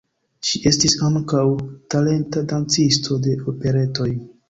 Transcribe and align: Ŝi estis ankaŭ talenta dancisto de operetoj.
Ŝi 0.47 0.61
estis 0.71 0.95
ankaŭ 1.09 1.45
talenta 1.97 2.45
dancisto 2.55 3.23
de 3.29 3.41
operetoj. 3.55 4.13